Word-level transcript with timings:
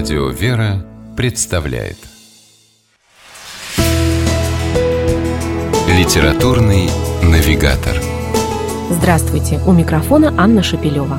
Радио 0.00 0.28
«Вера» 0.28 0.82
представляет 1.14 1.98
Литературный 5.94 6.88
навигатор 7.22 8.00
Здравствуйте! 8.88 9.60
У 9.66 9.72
микрофона 9.72 10.32
Анна 10.38 10.62
Шапилева. 10.62 11.18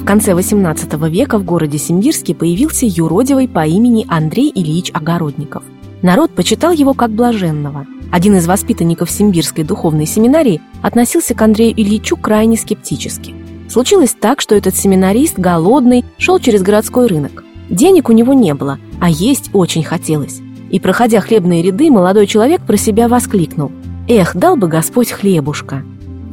В 0.00 0.04
конце 0.04 0.32
XVIII 0.32 1.08
века 1.08 1.38
в 1.38 1.44
городе 1.44 1.78
Симбирске 1.78 2.34
появился 2.34 2.86
юродивый 2.86 3.46
по 3.46 3.64
имени 3.64 4.04
Андрей 4.08 4.50
Ильич 4.52 4.90
Огородников. 4.92 5.62
Народ 6.02 6.34
почитал 6.34 6.72
его 6.72 6.94
как 6.94 7.12
блаженного. 7.12 7.86
Один 8.10 8.34
из 8.34 8.48
воспитанников 8.48 9.12
Симбирской 9.12 9.62
духовной 9.62 10.06
семинарии 10.06 10.60
относился 10.82 11.34
к 11.34 11.42
Андрею 11.42 11.72
Ильичу 11.80 12.16
крайне 12.16 12.56
скептически– 12.56 13.32
Случилось 13.74 14.14
так, 14.14 14.40
что 14.40 14.54
этот 14.54 14.76
семинарист, 14.76 15.36
голодный, 15.36 16.04
шел 16.16 16.38
через 16.38 16.62
городской 16.62 17.08
рынок. 17.08 17.42
Денег 17.68 18.08
у 18.08 18.12
него 18.12 18.32
не 18.32 18.54
было, 18.54 18.78
а 19.00 19.10
есть 19.10 19.50
очень 19.52 19.82
хотелось. 19.82 20.40
И, 20.70 20.78
проходя 20.78 21.20
хлебные 21.20 21.60
ряды, 21.60 21.90
молодой 21.90 22.28
человек 22.28 22.60
про 22.60 22.76
себя 22.76 23.08
воскликнул. 23.08 23.72
«Эх, 24.06 24.36
дал 24.36 24.54
бы 24.54 24.68
Господь 24.68 25.10
хлебушка!» 25.10 25.82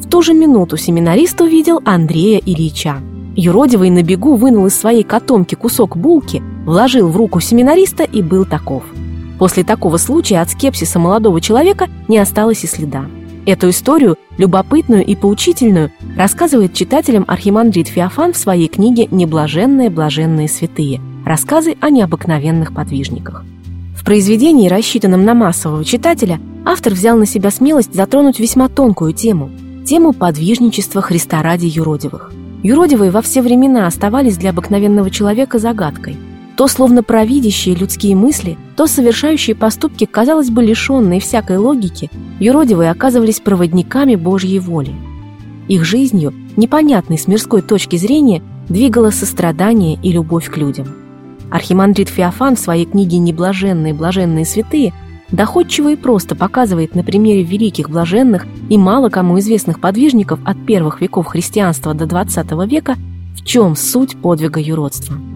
В 0.01 0.07
ту 0.07 0.21
же 0.21 0.35
минуту 0.35 0.77
семинарист 0.77 1.41
увидел 1.41 1.81
Андрея 1.83 2.39
Ильича. 2.45 2.97
Юродивый 3.35 3.89
на 3.89 4.03
бегу 4.03 4.35
вынул 4.35 4.67
из 4.67 4.79
своей 4.79 5.01
котомки 5.01 5.55
кусок 5.55 5.97
булки, 5.97 6.43
вложил 6.63 7.07
в 7.07 7.17
руку 7.17 7.39
семинариста 7.39 8.03
и 8.03 8.21
был 8.21 8.45
таков. 8.45 8.83
После 9.39 9.63
такого 9.63 9.97
случая 9.97 10.41
от 10.41 10.51
скепсиса 10.51 10.99
молодого 10.99 11.41
человека 11.41 11.87
не 12.07 12.19
осталось 12.19 12.63
и 12.63 12.67
следа. 12.67 13.05
Эту 13.45 13.69
историю, 13.69 14.17
любопытную 14.37 15.03
и 15.03 15.15
поучительную, 15.15 15.91
рассказывает 16.15 16.73
читателям 16.73 17.25
архимандрит 17.27 17.87
Феофан 17.87 18.33
в 18.33 18.37
своей 18.37 18.67
книге 18.67 19.07
«Неблаженные 19.09 19.89
блаженные 19.89 20.47
святые. 20.47 21.01
Рассказы 21.25 21.75
о 21.81 21.89
необыкновенных 21.89 22.73
подвижниках». 22.73 23.43
В 23.95 24.05
произведении, 24.05 24.69
рассчитанном 24.69 25.25
на 25.25 25.33
массового 25.33 25.83
читателя, 25.83 26.39
автор 26.65 26.93
взял 26.93 27.17
на 27.17 27.25
себя 27.25 27.49
смелость 27.49 27.93
затронуть 27.93 28.39
весьма 28.39 28.67
тонкую 28.67 29.13
тему– 29.13 29.49
тему 29.85 30.13
подвижничества 30.13 31.01
Христа 31.01 31.41
ради 31.41 31.65
юродивых. 31.65 32.31
Юродивые 32.61 33.09
во 33.09 33.21
все 33.21 33.41
времена 33.41 33.87
оставались 33.87 34.37
для 34.37 34.51
обыкновенного 34.51 35.09
человека 35.09 35.57
загадкой– 35.57 36.15
то 36.57 36.67
словно 36.67 37.03
провидящие 37.03 37.75
людские 37.75 38.15
мысли, 38.15 38.57
то 38.75 38.87
совершающие 38.87 39.55
поступки, 39.55 40.05
казалось 40.05 40.49
бы, 40.49 40.63
лишенные 40.63 41.19
всякой 41.19 41.57
логики, 41.57 42.09
юродивые 42.39 42.91
оказывались 42.91 43.39
проводниками 43.39 44.15
Божьей 44.15 44.59
воли. 44.59 44.93
Их 45.67 45.85
жизнью, 45.85 46.33
непонятной 46.57 47.17
с 47.17 47.27
мирской 47.27 47.61
точки 47.61 47.95
зрения, 47.95 48.41
двигало 48.67 49.09
сострадание 49.09 49.97
и 50.01 50.11
любовь 50.11 50.49
к 50.49 50.57
людям. 50.57 50.87
Архимандрит 51.49 52.09
Феофан 52.09 52.55
в 52.55 52.59
своей 52.59 52.85
книге 52.85 53.17
«Неблаженные 53.17 53.93
блаженные 53.93 54.45
святые» 54.45 54.93
доходчиво 55.31 55.93
и 55.93 55.95
просто 55.95 56.35
показывает 56.35 56.93
на 56.93 57.03
примере 57.03 57.43
великих 57.43 57.89
блаженных 57.89 58.45
и 58.69 58.77
мало 58.77 59.09
кому 59.09 59.39
известных 59.39 59.79
подвижников 59.79 60.39
от 60.43 60.65
первых 60.65 60.99
веков 60.99 61.27
христианства 61.27 61.93
до 61.93 62.03
XX 62.03 62.67
века, 62.67 62.95
в 63.35 63.45
чем 63.45 63.77
суть 63.77 64.17
подвига 64.17 64.59
юродства– 64.59 65.15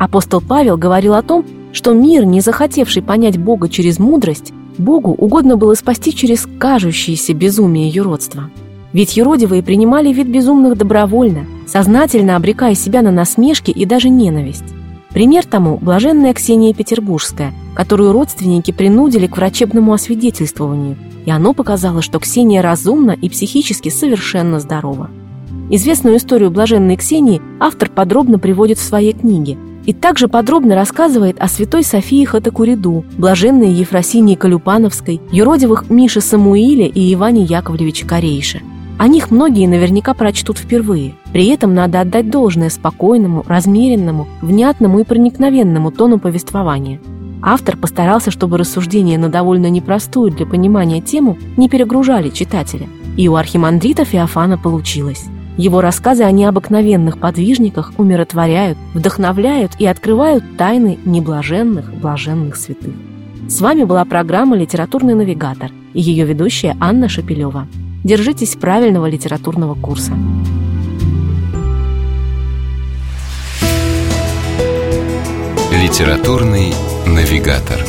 Апостол 0.00 0.40
Павел 0.40 0.78
говорил 0.78 1.12
о 1.12 1.20
том, 1.20 1.44
что 1.74 1.92
мир, 1.92 2.24
не 2.24 2.40
захотевший 2.40 3.02
понять 3.02 3.36
Бога 3.36 3.68
через 3.68 3.98
мудрость, 3.98 4.50
Богу 4.78 5.10
угодно 5.12 5.58
было 5.58 5.74
спасти 5.74 6.14
через 6.14 6.48
кажущееся 6.58 7.34
безумие 7.34 7.90
юродства. 7.90 8.50
Ведь 8.94 9.18
юродивые 9.18 9.62
принимали 9.62 10.10
вид 10.10 10.26
безумных 10.26 10.78
добровольно, 10.78 11.44
сознательно 11.66 12.36
обрекая 12.36 12.74
себя 12.74 13.02
на 13.02 13.10
насмешки 13.10 13.72
и 13.72 13.84
даже 13.84 14.08
ненависть. 14.08 14.64
Пример 15.10 15.44
тому– 15.44 15.76
блаженная 15.82 16.32
Ксения 16.32 16.72
Петербургская, 16.72 17.52
которую 17.76 18.12
родственники 18.12 18.70
принудили 18.70 19.26
к 19.26 19.36
врачебному 19.36 19.92
освидетельствованию, 19.92 20.96
и 21.26 21.30
оно 21.30 21.52
показало, 21.52 22.00
что 22.00 22.20
Ксения 22.20 22.62
разумна 22.62 23.10
и 23.10 23.28
психически 23.28 23.90
совершенно 23.90 24.60
здорова. 24.60 25.10
Известную 25.68 26.16
историю 26.16 26.50
блаженной 26.50 26.96
Ксении 26.96 27.42
автор 27.60 27.90
подробно 27.90 28.38
приводит 28.38 28.78
в 28.78 28.82
своей 28.82 29.12
книге– 29.12 29.58
и 29.86 29.92
также 29.92 30.28
подробно 30.28 30.74
рассказывает 30.74 31.40
о 31.40 31.48
святой 31.48 31.82
Софии 31.82 32.24
Хатакуриду, 32.24 33.04
блаженной 33.16 33.72
Ефросинии 33.72 34.34
Калюпановской, 34.34 35.20
юродивых 35.32 35.90
Мише 35.90 36.20
Самуиле 36.20 36.86
и 36.86 37.12
Иване 37.14 37.42
Яковлевиче 37.42 38.06
Корейше. 38.06 38.62
О 38.98 39.08
них 39.08 39.30
многие 39.30 39.66
наверняка 39.66 40.12
прочтут 40.12 40.58
впервые. 40.58 41.14
При 41.32 41.46
этом 41.46 41.74
надо 41.74 42.00
отдать 42.00 42.28
должное 42.28 42.68
спокойному, 42.68 43.44
размеренному, 43.48 44.28
внятному 44.42 45.00
и 45.00 45.04
проникновенному 45.04 45.90
тону 45.90 46.18
повествования. 46.18 47.00
Автор 47.42 47.78
постарался, 47.78 48.30
чтобы 48.30 48.58
рассуждения 48.58 49.16
на 49.16 49.30
довольно 49.30 49.70
непростую 49.70 50.30
для 50.30 50.44
понимания 50.44 51.00
тему 51.00 51.38
не 51.56 51.70
перегружали 51.70 52.28
читателя. 52.28 52.88
И 53.16 53.26
у 53.28 53.36
архимандрита 53.36 54.04
Феофана 54.04 54.58
получилось. 54.58 55.24
Его 55.56 55.80
рассказы 55.80 56.22
о 56.22 56.30
необыкновенных 56.30 57.18
подвижниках 57.18 57.92
умиротворяют, 57.98 58.78
вдохновляют 58.94 59.72
и 59.78 59.86
открывают 59.86 60.44
тайны 60.56 60.98
неблаженных, 61.04 61.92
блаженных 61.94 62.56
святых. 62.56 62.94
С 63.48 63.60
вами 63.60 63.84
была 63.84 64.04
программа 64.04 64.56
«Литературный 64.56 65.14
навигатор» 65.14 65.70
и 65.92 66.00
ее 66.00 66.24
ведущая 66.24 66.76
Анна 66.80 67.08
Шапилева. 67.08 67.66
Держитесь 68.04 68.54
правильного 68.56 69.06
литературного 69.06 69.74
курса. 69.74 70.12
«Литературный 75.72 76.72
навигатор» 77.06 77.80